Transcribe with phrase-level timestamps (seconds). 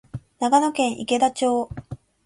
[0.39, 1.69] 長野県池田町